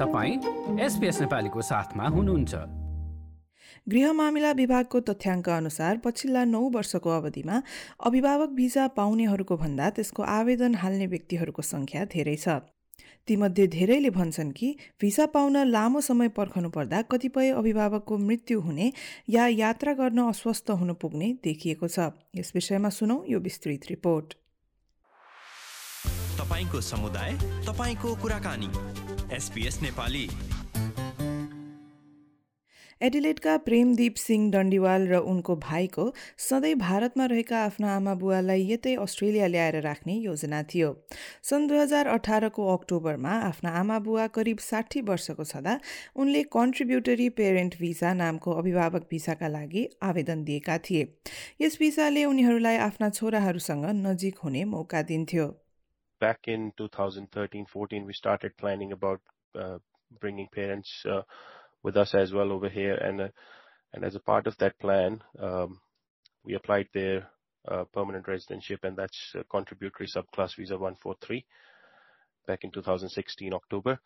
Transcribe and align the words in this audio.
तपाईँ 0.00 0.80
एसपिएस 0.80 1.20
नेपालीको 1.20 1.62
साथमा 1.62 2.04
हुनुहुन्छ। 2.08 2.54
गृह 3.88 4.12
मामिला 4.12 4.52
विभागको 4.52 5.00
तथ्याङ्क 5.00 5.48
अनुसार 5.48 5.98
पछिल्ला 6.04 6.44
नौ 6.44 6.60
वर्षको 6.72 7.10
अवधिमा 7.10 7.56
अभिभावक 8.00 8.50
भिजा 8.50 8.86
पाउनेहरूको 8.96 9.56
भन्दा 9.56 9.90
त्यसको 9.90 10.22
आवेदन 10.22 10.74
हाल्ने 10.74 11.06
व्यक्तिहरूको 11.06 11.62
संख्या 11.62 12.04
धेरै 12.04 12.36
छ। 12.36 12.64
तीमध्ये 13.28 13.66
धेरैले 13.66 14.10
भन्छन् 14.10 14.52
कि 14.52 14.68
भिसा 15.00 15.26
पाउन 15.36 15.56
लामो 15.68 16.00
समय 16.00 16.28
पर्खनु 16.32 16.70
पर्दा 16.70 17.02
कतिपय 17.02 17.50
अभिभावकको 17.60 18.18
मृत्यु 18.18 18.60
हुने 18.60 18.92
या 19.28 19.46
यात्रा 19.46 19.92
गर्न 20.00 20.18
अस्वस्थ 20.28 20.70
हुन 20.80 20.92
पुग्ने 20.96 21.32
देखिएको 21.44 21.88
छ। 21.88 22.08
यस 22.40 22.52
विषयमा 22.54 22.88
सुनौ 22.88 23.22
यो 23.28 23.38
विस्तृत 23.40 23.90
रिपोर्ट। 23.90 24.34
तपाईँको 26.40 26.80
समुदाय 26.80 27.32
तपाईँको 27.68 28.16
कुराकानी। 28.16 28.70
एसपिएस 29.32 29.78
नेपाली। 29.82 30.28
एडिलेटका 33.00 33.56
प्रेमदीप 33.56 34.14
सिंह 34.14 34.50
डन्डीवाल 34.52 35.06
र 35.08 35.18
उनको 35.24 35.54
भाइको 35.56 36.06
सधैँ 36.38 36.74
भारतमा 36.74 37.26
रहेका 37.26 37.58
आफ्ना 37.58 37.94
आमा 37.96 38.14
बुवालाई 38.14 38.66
यतै 38.70 38.94
अस्ट्रेलिया 38.96 39.46
ल्याएर 39.46 39.80
राख्ने 39.80 40.14
योजना 40.14 40.62
थियो। 40.62 40.90
सन् 41.42 41.68
दुई 41.68 41.78
हजार 41.78 42.06
अठारको 42.06 42.66
अक्टोबरमा 42.74 43.38
आफ्ना 43.46 43.70
आमा 43.80 43.98
बुवा 44.00 44.26
करिब 44.34 44.58
साठी 44.58 45.00
वर्षको 45.00 45.44
छँदा 45.44 45.78
उनले 46.16 46.42
कन्ट्रिब्युटरी 46.50 47.28
पेरेन्ट 47.38 47.78
भिसा 47.80 48.12
नामको 48.14 48.52
अभिभावक 48.52 49.08
भिसाका 49.10 49.48
लागि 49.48 49.88
आवेदन 50.02 50.44
दिएका 50.44 50.78
थिए। 50.90 51.08
यस 51.62 51.78
भिसाले 51.78 52.24
उनीहरूलाई 52.24 52.76
आफ्ना 52.90 53.10
छोराहरूसँग 53.10 53.90
नजिक 54.04 54.38
हुने 54.44 54.64
मौका 54.76 55.02
दिन्थ्यो। 55.02 55.50
Back 56.20 56.40
in 56.44 56.72
2013-14, 56.78 58.06
we 58.06 58.12
started 58.12 58.56
planning 58.56 58.92
about 58.92 59.20
uh, 59.58 59.78
bringing 60.20 60.48
parents 60.54 60.90
uh, 61.08 61.22
with 61.82 61.96
us 61.96 62.14
as 62.14 62.32
well 62.32 62.52
over 62.52 62.68
here. 62.68 62.94
And 62.94 63.20
uh, 63.22 63.28
and 63.92 64.04
as 64.04 64.14
a 64.14 64.20
part 64.20 64.46
of 64.46 64.56
that 64.58 64.78
plan, 64.78 65.20
um, 65.40 65.80
we 66.44 66.54
applied 66.54 66.86
their 66.94 67.26
permanent 67.92 68.26
residentship, 68.26 68.84
and 68.84 68.96
that's 68.96 69.34
contributory 69.50 70.08
subclass 70.08 70.54
visa 70.56 70.74
143 70.74 71.44
back 72.46 72.62
in 72.62 72.70
2016 72.70 73.52
October. 73.52 73.98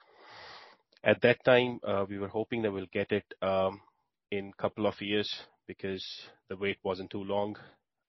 At 1.05 1.21
that 1.21 1.45
time, 1.45 1.81
we 2.09 2.19
were 2.19 2.29
hoping 2.29 2.63
that 2.63 2.73
we'll 2.73 2.87
get 2.91 3.13
it 3.13 3.27
um, 3.43 3.83
in 4.31 4.53
a 4.57 4.63
couple 4.63 4.87
of 4.87 5.01
years 5.03 5.31
because 5.67 6.05
the 6.49 6.57
wait 6.57 6.79
wasn't 6.83 7.11
too 7.11 7.23
long, 7.23 7.57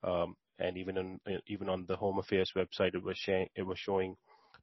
um, 0.04 0.36
and 0.60 0.78
even 0.78 0.98
on 0.98 1.20
even 1.48 1.70
on 1.70 1.86
the 1.88 1.96
Home 1.96 2.20
Affairs 2.20 2.54
website, 2.56 2.96
it 2.96 3.04
was 3.04 3.18
showing 3.18 3.48
it 3.56 3.64
was 3.64 3.80
showing 3.80 4.16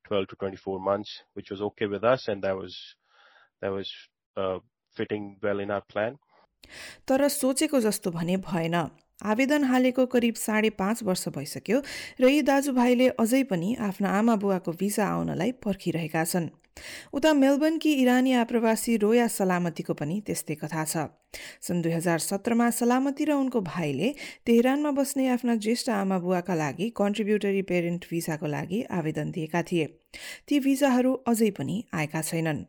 12 0.04 0.28
to 0.28 0.36
24 0.36 0.80
months, 0.80 1.22
which 1.34 1.50
was 1.50 1.60
okay 1.62 1.86
with 1.86 2.04
us, 2.04 2.28
and 2.28 2.42
that 2.42 2.56
was 2.56 2.76
that 3.60 3.70
was 3.70 3.90
uh, 4.36 4.58
fitting 4.96 5.36
well 5.42 5.60
in 5.60 5.70
our 5.70 5.82
plan. 5.82 6.18
तर 7.08 7.28
सोचेको 7.28 7.80
जस्तो 7.80 8.10
भने 8.10 8.36
भएन 8.46 8.74
आवेदन 8.74 9.64
हालेको 9.64 10.06
करिब 10.14 10.34
साढे 10.34 10.70
पाँच 10.78 11.02
वर्ष 11.08 11.28
भइसक्यो 11.36 11.80
र 12.20 12.28
यी 12.28 12.42
दाजुभाइले 12.48 13.08
अझै 13.24 13.42
पनि 13.50 13.74
आफ्ना 13.88 14.10
आमा 14.18 14.36
बुवाको 14.44 14.72
भिसा 14.82 15.06
आउनलाई 15.06 15.52
पर्खिरहेका 15.66 16.24
छन् 16.32 16.48
उता 17.12 17.33
मेलबर्नकी 17.33 17.92
इरानी 18.03 18.33
आप्रवासी 18.33 18.97
रोया 18.97 19.27
सलामतीको 19.28 19.95
पनि 19.95 20.20
त्यस्तै 20.27 20.55
कथा 20.55 20.84
छ। 20.84 21.06
सन् 21.61 21.83
दुई 21.83 21.92
हजार 21.92 22.19
सत्रमा 22.19 22.70
सलामती 22.70 23.25
र 23.25 23.33
उनको 23.33 23.61
भाइले 23.61 24.09
तेहरानमा 24.47 24.91
बस्ने 24.91 25.28
आफ्ना 25.28 25.55
ज्येष्ठ 25.56 25.89
आमा 25.91 26.19
बुवाका 26.19 26.55
लागि 26.55 26.91
कन्ट्रिब्युटरी 26.97 27.62
पेरेन्ट 27.62 28.06
भिसाको 28.11 28.47
लागि 28.47 28.83
आवेदन 28.91 29.31
दिएका 29.31 29.62
थिए। 29.62 29.87
ती 30.48 30.61
भिसाहरू 30.61 31.12
अझै 31.27 31.50
पनि 31.50 31.84
आएका 31.95 32.23
छैनन्। 32.23 32.65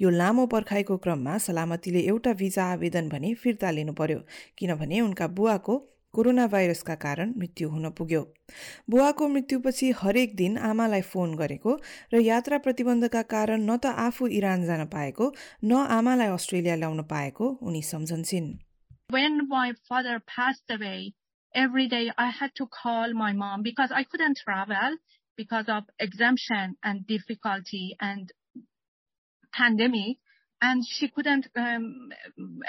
यो 0.00 0.10
लामो 0.10 0.46
पर्खाइको 0.46 0.96
क्रममा 0.96 1.38
सलामतीले 1.38 2.00
एउटा 2.00 2.32
भिजा 2.32 2.64
आवेदन 2.72 3.08
भने 3.08 3.34
फिर्ता 3.34 3.70
लिनु 3.70 3.92
पर्यो 3.92 4.18
किनभने 4.58 5.00
उनका 5.00 5.26
बुवाको 5.28 5.74
कोरोना 6.14 6.46
भाइरसका 6.52 6.94
कारण 7.02 7.32
मृत्यु 7.38 7.68
हुन 7.74 7.90
पुग्यो 7.98 8.22
बुवाको 8.90 9.28
मृत्युपछि 9.34 9.90
हरेक 10.00 10.34
दिन 10.40 10.58
आमालाई 10.70 11.00
फोन 11.12 11.34
गरेको 11.36 11.76
र 12.14 12.20
यात्रा 12.24 12.58
प्रतिबन्धका 12.66 13.22
कारण 13.30 13.60
न 13.60 13.76
त 13.76 13.92
आफू 14.02 14.26
इरान 14.40 14.66
जान 14.70 14.84
पाएको 14.96 15.30
न 15.64 15.80
आमालाई 15.96 16.34
अस्ट्रेलिया 16.34 16.76
ल्याउन 16.82 17.02
पाएको 17.14 17.48
उनी 17.70 17.82
सम्झन्छन् 17.92 18.52
When 19.16 19.40
my 19.48 19.72
father 19.88 20.20
passed 20.34 20.76
away, 20.76 21.00
every 21.54 21.88
day 21.88 22.04
I 22.26 22.28
had 22.30 22.54
to 22.60 22.66
call 22.66 23.12
my 23.14 23.32
mom 23.40 23.62
because 23.62 23.90
I 24.00 24.04
couldn't 24.04 24.38
travel 24.44 24.96
because 25.38 25.68
of 25.68 25.84
exemption 25.98 26.76
and 26.82 27.06
difficulty 27.06 27.84
and 28.00 28.32
pandemic 29.52 30.18
and 30.60 30.84
she 30.86 31.08
couldn't 31.08 31.48
um, 31.56 32.10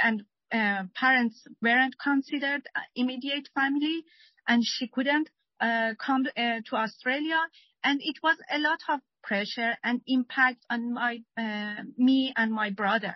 and 0.04 0.24
uh, 0.54 0.84
parents 0.96 1.48
weren't 1.62 1.98
considered 1.98 2.64
immediate 2.96 3.50
family 3.56 4.04
and 4.48 4.64
she 4.64 4.88
couldn't 4.88 5.30
uh, 5.60 5.94
come 5.98 6.26
uh, 6.38 6.60
to 6.66 6.76
Australia 6.76 7.40
and 7.84 8.00
it 8.04 8.18
was 8.24 8.38
a 8.52 8.60
lot 8.60 8.80
of 8.90 9.00
pressure 9.24 9.76
and 9.84 10.02
impact 10.08 10.66
on 10.70 10.94
my 10.94 11.20
uh, 11.38 11.84
me 11.98 12.34
and 12.36 12.52
my 12.54 12.70
brother 12.72 13.16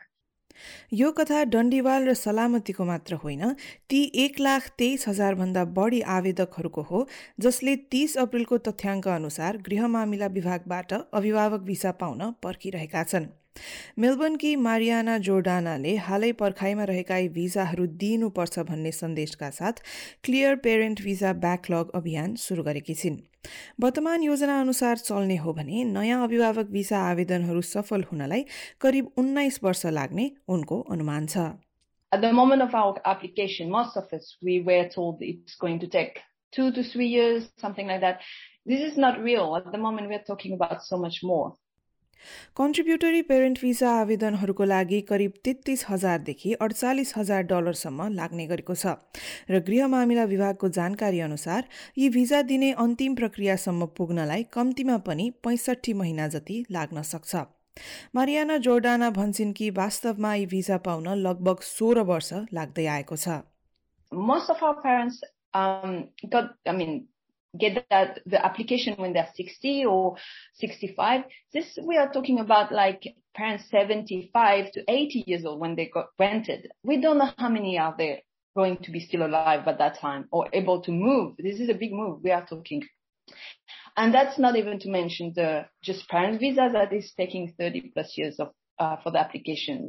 यो 0.93 1.11
कथा 1.17 1.43
डन्डीवाल 1.53 2.07
र 2.07 2.13
सलामतीको 2.19 2.85
मात्र 2.85 3.15
होइन 3.23 3.43
ती 3.89 3.99
एक 4.23 4.39
लाख 4.39 4.69
तेइस 4.81 5.07
हजारभन्दा 5.07 5.63
बढी 5.75 5.99
आवेदकहरूको 6.13 6.81
हो 6.91 7.01
जसले 7.45 7.75
तीस 7.95 8.17
अप्रेलको 8.23 8.57
तथ्याङ्क 8.67 9.07
अनुसार 9.15 9.57
गृह 9.67 9.87
मामिला 9.97 10.27
विभागबाट 10.37 10.93
अभिभावक 11.21 11.67
भिसा 11.69 11.91
पाउन 12.01 12.31
पर्खिरहेका 12.47 13.03
छन् 13.11 13.29
मेलबर्नकी 14.00 14.56
मारियाना 14.68 15.18
जोर्डानाले 15.28 15.95
हालै 16.07 16.31
पर्खाइमा 16.41 16.84
रहेका 16.91 17.19
भिजाहरू 17.38 17.85
दिइनुपर्छ 18.03 18.66
भन्ने 18.69 18.91
सन्देशका 19.00 19.50
साथ 19.59 19.84
क्लियर 20.23 20.56
पेरेन्ट 20.68 21.01
भिजा 21.07 21.34
ब्याकलग 21.45 21.95
अभियान 22.01 22.35
सुरु 22.45 22.63
गरेकी 22.69 22.97
छिन् 23.03 23.22
वर्तमान 23.79 24.23
योजना 24.23 24.59
अनुसार 24.62 24.97
चल्ने 25.03 25.38
हो 25.45 25.53
भने 25.53 25.84
नयाँ 25.94 26.23
अभिभावक 26.23 26.75
भिसा 26.79 27.06
आवेदनहरू 27.12 27.62
सफल 27.69 28.03
हुनलाई 28.12 28.45
करिब 28.81 29.12
उन्नाइस 29.23 29.59
वर्ष 29.63 29.85
लाग्ने 30.00 30.31
उनको 30.57 30.81
अनुमान 30.97 31.31
छ 31.35 31.47
At 32.12 32.22
the 32.22 32.31
moment 32.31 32.62
of 32.62 32.74
our 32.74 33.01
application, 33.03 33.69
most 33.69 33.97
of 33.97 34.12
us, 34.13 34.38
we 34.41 34.62
were 34.62 34.88
told 34.88 35.22
it's 35.22 35.56
going 35.56 35.79
to 35.79 35.88
take 35.88 36.22
two 36.53 36.72
to 36.72 36.84
three 36.84 37.07
years, 37.07 37.50
something 37.57 37.85
like 37.85 38.00
that. 38.00 38.22
This 38.66 38.81
is 38.81 38.97
not 38.97 39.19
real. 39.22 39.57
At 39.57 39.72
the 39.74 39.78
moment, 39.78 40.07
we're 40.07 40.24
talking 40.24 40.53
about 40.53 40.84
so 40.84 40.97
much 40.97 41.18
more. 41.22 41.56
Contributory 42.57 43.22
parent 43.22 43.61
visa 43.61 43.89
आवेदनहरूको 44.00 44.63
लागि 44.63 45.01
करिब 45.09 45.33
तेत्तिस 45.44 45.85
हजारदेखि 45.89 46.53
अडचालिस 46.61 47.13
हजार 47.17 47.41
डलरसम्म 47.51 48.07
लाग्ने 48.13 48.45
गरेको 48.47 48.75
छ। 48.75 48.95
र 49.50 49.59
गृह 49.67 49.88
मामिला 49.88 50.23
विभागको 50.23 50.69
जानकारी 50.69 51.19
अनुसार 51.19 51.67
यी 51.97 52.09
भिजा 52.09 52.41
दिने 52.51 52.72
अन्तिम 52.77 53.16
प्रक्रियासम्म 53.16 53.85
पुग्नलाई 53.97 54.44
कम्तीमा 54.53 54.97
पनि 55.07 55.29
पैँसठी 55.44 55.94
महिना 55.94 56.27
जति 56.27 56.66
लाग्न 56.72 57.01
सक्छ। 57.01 57.35
मारियाना 58.16 58.57
जोर्डाना 58.66 59.09
भन्छन् 59.13 59.53
कि 59.53 59.69
वास्तवमा 59.69 60.33
यी 60.33 60.45
भिजा 60.53 60.77
पाउन 60.85 61.07
लगभग 61.17 61.59
सोह्र 61.63 62.01
वर्ष 62.09 62.33
लाग्दै 62.53 62.85
आएको 62.95 63.16
छ। 63.17 63.44
Of 64.11 64.63
our 64.63 64.81
parents 64.81 65.17
um, 65.53 65.94
got, 66.31 66.56
get 67.58 67.84
that 67.90 68.20
the 68.26 68.44
application 68.44 68.94
when 68.96 69.12
they're 69.12 69.28
60 69.34 69.84
or 69.86 70.16
65. 70.54 71.24
This 71.52 71.78
we 71.86 71.96
are 71.96 72.12
talking 72.12 72.40
about 72.40 72.72
like 72.72 73.02
parents 73.34 73.64
75 73.70 74.72
to 74.72 74.84
80 74.88 75.24
years 75.26 75.44
old 75.44 75.60
when 75.60 75.76
they 75.76 75.90
got 75.92 76.06
rented. 76.18 76.68
We 76.82 77.00
don't 77.00 77.18
know 77.18 77.30
how 77.36 77.48
many 77.48 77.78
are 77.78 77.94
there 77.96 78.18
going 78.54 78.78
to 78.78 78.90
be 78.90 79.00
still 79.00 79.24
alive 79.24 79.66
at 79.66 79.78
that 79.78 79.98
time 79.98 80.26
or 80.30 80.48
able 80.52 80.82
to 80.82 80.92
move. 80.92 81.36
This 81.38 81.60
is 81.60 81.68
a 81.68 81.74
big 81.74 81.92
move 81.92 82.20
we 82.22 82.30
are 82.30 82.46
talking. 82.46 82.82
And 83.96 84.14
that's 84.14 84.38
not 84.38 84.56
even 84.56 84.78
to 84.80 84.90
mention 84.90 85.32
the 85.34 85.66
just 85.82 86.08
parent 86.08 86.40
visa 86.40 86.70
that 86.72 86.93
is 86.93 87.12
taking 87.16 87.54
30 87.58 87.93
plus 87.94 88.16
years 88.16 88.37
of 88.38 88.49
uh, 88.78 88.96
for 89.02 89.12
the 89.12 89.19
application. 89.19 89.88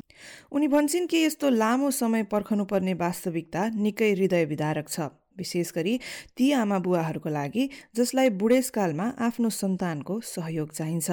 उनी 0.51 0.67
भन्छन् 0.67 1.07
कि 1.07 1.23
यस्तो 1.25 1.49
लामो 1.49 1.91
समय 1.91 2.23
पर्खनुपर्ने 2.31 2.93
वास्तविकता 3.03 3.67
निकै 3.85 4.11
हृदय 4.11 4.45
विदारक 4.51 4.89
छ 4.89 5.09
विशेष 5.38 5.72
गरी 5.76 5.98
ती 6.36 6.52
आमा 6.52 6.78
बुवाहरूको 6.78 7.28
लागि 7.30 7.68
जसलाई 7.96 8.28
बुढेसकालमा 8.40 9.10
आफ्नो 9.20 9.50
सन्तानको 9.54 10.20
सहयोग 10.26 10.72
चाहिन्छ। 10.72 11.10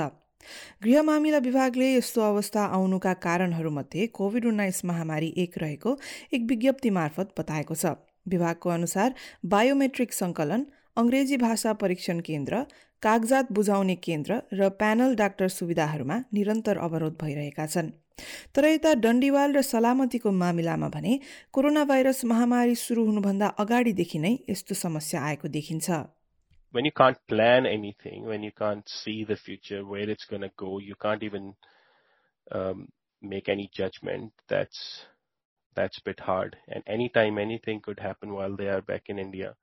गृह 0.83 1.01
मामिला 1.01 1.38
विभागले 1.42 1.94
यस्तो 1.94 2.22
अवस्था 2.22 2.66
आउनुका 2.75 3.13
कारणहरूमध्ये 3.22 4.07
कोविड 4.13 4.45
उन्नाइस 4.45 4.83
महामारी 4.86 5.33
एक 5.38 5.57
रहेको 5.57 5.98
एक 6.33 6.42
विज्ञप्ति 6.50 6.89
मार्फत 6.89 7.33
बताएको 7.39 7.75
छ। 7.75 7.95
विभागको 8.27 8.69
अनुसार 8.69 9.13
बायोमेट्रिक 9.45 10.13
संकलन 10.13 10.66
अंग्रेजी 10.98 11.38
भाषा 11.38 11.74
परीक्षण 11.74 12.19
केन्द्र 12.19 12.63
कागजात 13.04 13.51
बुझाउने 13.51 13.95
केन्द्र 13.95 14.42
र 14.54 14.69
प्यानल 14.80 15.16
डाक्टर 15.16 15.48
सुविधाहरूमा 15.50 16.24
निरन्तर 16.33 16.77
अवरोध 16.77 17.18
भइरहेका 17.22 17.66
छन्। 17.66 17.92
तर 18.56 18.65
यता 18.65 18.94
डन्डीवाल 19.06 19.56
र 19.56 19.62
सलामतीको 19.69 20.31
मामिलामा 20.41 20.89
भने 20.95 21.13
कोरोना 21.57 21.83
भाइरस 21.91 22.23
महामारी 22.31 22.75
सुरु 22.81 23.06
हुनुभन्दा 23.07 23.47
अगाडिदेखि 23.63 24.19
नै 24.25 24.33
यस्तो 24.50 24.75
समस्या 24.83 25.23
आएको 25.31 25.56
देखिन्छ 25.57 26.03
When 26.77 26.88
you 26.88 26.91
can't 27.00 27.19
plan 27.31 27.65
anything, 27.65 28.23
when 28.29 28.41
you 28.44 28.51
can't 28.62 28.89
see 28.94 29.19
the 29.27 29.35
future, 29.41 29.77
where 29.91 30.09
it's 30.13 30.25
going 30.31 30.41
to 30.45 30.50
go, 30.62 30.71
you 30.85 30.95
can't 31.03 31.21
even 31.27 31.45
um, 32.51 32.81
make 33.21 33.47
any 33.53 33.67
judgment. 33.77 34.33
That's 34.53 34.81
that's 35.79 36.01
a 36.01 36.03
bit 36.09 36.23
hard. 36.31 36.57
And 36.67 36.83
anytime 36.97 37.39
anything 37.44 37.79
could 37.85 38.01
happen 38.07 38.33
while 38.39 38.57
they 38.63 38.67
are 38.73 38.81
back 38.81 39.13
in 39.13 39.23
India. 39.25 39.53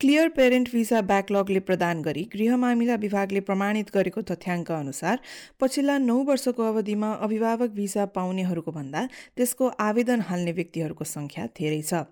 Clear 0.00 0.28
parent 0.28 0.70
visa 0.72 1.00
ब्याकलगले 1.00 1.60
प्रदान 1.66 2.00
गरी 2.02 2.22
गृह 2.32 2.56
मामिला 2.62 2.94
विभागले 3.02 3.40
प्रमाणित 3.40 3.92
गरेको 3.94 4.22
तथ्याङ्क 4.30 4.72
अनुसार 4.76 5.20
पछिल्ला 5.60 5.98
नौ 6.06 6.16
वर्षको 6.30 6.62
अवधिमा 6.64 7.10
अभिभावक 7.26 7.70
भिसा 7.76 8.04
पाउनेहरूको 8.16 8.72
भन्दा 8.72 9.04
त्यसको 9.36 9.70
आवेदन 9.86 10.26
हाल्ने 10.30 10.52
व्यक्तिहरूको 10.58 11.08
संख्या 11.12 11.46
धेरै 11.60 11.80
छ। 11.82 12.02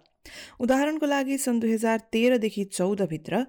उदाहरणको 0.63 1.11
लागि 1.13 1.39
सन् 1.45 1.61
दुई 1.61 1.73
हजार 1.75 2.07
तेह्रदेखि 2.13 2.65
चौधभित्र 2.73 3.45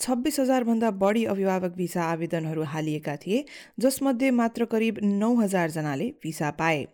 छब्बिस 0.00 0.40
हजारभन्दा 0.40 0.90
बढी 1.02 1.24
अभिभावक 1.34 1.82
भिसा 1.82 2.12
आवेदनहरू 2.12 2.70
हालिएका 2.76 3.16
थिए 3.26 3.44
जसमध्ये 3.80 4.30
मात्र 4.38 4.70
करिब 4.72 5.04
नौ 5.18 5.34
हजारजनाले 5.42 6.10
भिसा 6.22 6.50
पाए। 6.62 6.86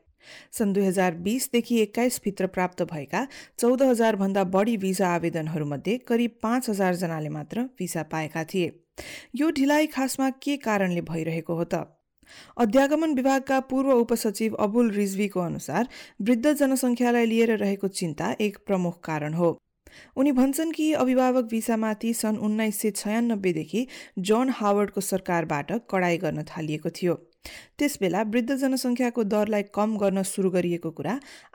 सन् 0.52 0.73
दुई 0.73 0.84
हजार 0.84 1.14
बिसदेखि 1.14 1.81
एक्काइसभित्र 1.81 2.46
प्राप्त 2.46 2.82
भएका 2.82 3.26
चौध 3.58 3.82
हजारभन्दा 3.82 4.44
बढी 4.44 4.76
भिसा 4.76 5.08
आवेदनहरूमध्ये 5.08 5.99
करिब 5.99 6.38
पाँच 6.43 6.70
हजारजनाले 6.70 7.28
मात्र 7.28 7.62
भिसा 7.78 8.02
पाएका 8.02 8.44
थिए। 8.44 8.73
यो 9.37 9.50
ढिलाइ 9.50 9.87
खासमा 9.87 10.31
के 10.31 10.56
कारणले 10.56 11.00
भइरहेको 11.00 11.55
हो 11.55 11.64
त? 11.64 11.84
अध्यागमन 12.58 13.14
विभागका 13.14 13.61
पूर्व 13.61 13.90
उपसचिव 13.93 14.55
अबुल 14.55 14.90
रिजवीको 14.90 15.40
अनुसार 15.40 15.88
वृद्ध 16.23 16.52
जनसङ्ख्यालाई 16.52 17.26
लिएर 17.26 17.56
रहेको 17.56 17.88
चिन्ता 17.88 18.34
एक 18.40 18.58
प्रमुख 18.67 19.00
कारण 19.05 19.34
हो। 19.34 19.50
उनी 20.17 20.32
भन्छन् 20.32 20.72
कि 20.72 20.93
अभिभावक 20.93 21.44
भिसामाथि 21.44 22.12
सन् 22.14 22.38
उन्नाइस 22.38 22.81
सय 22.81 22.90
छयानब्बेदेखि 22.90 23.87
जोन 24.19 24.50
हावर्डको 24.50 25.00
सरकारबाट 25.00 25.72
कडाई 25.90 26.19
गर्न 26.19 26.43
थालिएको 26.43 26.90
थियो। 26.90 27.14
त्यसबेला 27.78 28.22
वृद्ध 28.34 28.56
जनसङ्ख्याको 28.64 29.25
दरलाई 29.34 29.69
कम 29.78 29.96
गर्न 30.02 30.22
सुरु 30.32 30.50
गरिएको 30.56 30.90
कुरा 30.98 31.14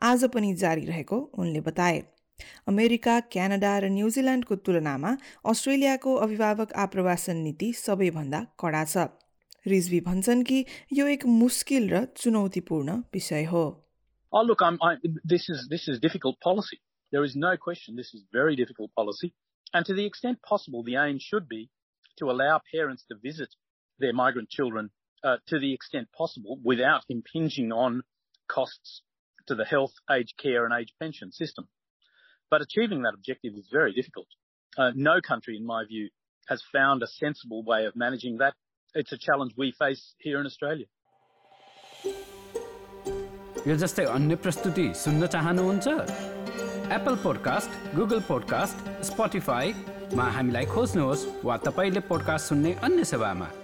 आज 0.10 0.26
पनि 0.36 0.54
जारी 0.64 0.86
रहेको 0.92 1.20
उनले 1.44 1.62
बताए 1.68 2.02
अमेरिका 2.74 3.20
क्यानाडा 3.36 3.74
र 3.84 3.90
न्युजिल्यान्डको 3.98 4.56
तुलनामा 4.68 5.12
अस्ट्रेलियाको 5.52 6.16
अभिभावक 6.26 6.74
आप्रवासन 6.86 7.44
नीति 7.48 7.72
सबैभन्दा 7.82 8.42
कडा 8.64 8.84
छ 8.94 9.08
रिजवी 9.68 10.00
भन्छन् 10.02 10.44
कि 10.44 10.66
यो 11.00 11.08
एक 11.16 11.26
मुस्किल 11.42 11.90
र 11.94 12.06
चुनौतीपूर्ण 12.24 13.00
विषय 13.14 13.46
हो 13.54 13.66
Oh, 14.34 14.42
look, 14.44 14.62
I'm, 14.62 14.78
I, 14.82 14.96
this 15.26 15.50
is 15.50 15.68
this 15.70 15.88
is 15.90 16.00
difficult 16.00 16.40
policy. 16.40 16.78
There 17.14 17.24
is 17.26 17.36
no 17.36 17.58
question 17.58 17.98
this 17.98 18.14
is 18.14 18.24
very 18.32 18.56
difficult 18.56 18.92
policy, 18.96 19.34
and 19.74 19.86
to 19.86 19.94
the 19.94 20.06
extent 20.06 20.42
possible, 20.42 20.84
the 20.84 20.96
aim 20.96 21.20
should 21.20 21.50
be 21.50 21.70
to 22.18 22.30
allow 22.32 22.62
parents 22.74 23.04
to 23.10 23.18
visit 23.22 23.50
their 24.00 24.14
migrant 24.14 24.50
children 24.50 24.90
uh, 25.25 25.37
to 25.49 25.59
the 25.59 25.73
extent 25.73 26.09
possible 26.17 26.59
without 26.63 27.03
impinging 27.09 27.73
on 27.73 28.03
costs 28.49 29.03
to 29.49 29.55
the 29.55 29.65
health, 29.65 29.93
aged 30.11 30.35
care 30.43 30.65
and 30.65 30.75
age 30.79 30.93
pension 31.01 31.33
system. 31.33 31.69
But 32.51 32.63
achieving 32.63 33.03
that 33.03 33.15
objective 33.15 33.55
is 33.57 33.69
very 33.73 33.93
difficult. 33.93 34.27
Uh, 34.79 34.91
no 34.95 35.21
country, 35.21 35.57
in 35.57 35.67
my 35.67 35.85
view, 35.85 36.11
has 36.49 36.63
found 36.73 37.03
a 37.03 37.07
sensible 37.07 37.65
way 37.65 37.87
of 37.87 37.97
managing 37.97 38.39
that. 38.39 38.55
It's 38.95 39.13
a 39.13 39.19
challenge 39.19 39.53
we 39.57 39.73
face 39.79 40.15
here 40.19 40.41
in 40.41 40.47
Australia. 40.47 40.87
यो 43.67 43.75
जस्तै 43.83 44.05
अन्य 44.17 44.35
प्रस्तुति 44.45 44.87
सुन्न 45.03 45.27
चाहनुहुन्छ 45.35 45.87
Apple 46.99 47.17
podcast 47.25 47.97
Google 47.97 48.21
podcast 48.31 48.87
स्पोटिफाईमा 49.11 50.31
हामीलाई 50.39 50.67
खोज्नुहोस् 50.75 51.29
वा 51.51 51.57
तपाईँले 51.67 52.01
पोडकास्ट 52.11 52.55
सुन्ने 52.55 52.73
अन्य 52.89 53.05
सेवामा 53.13 53.60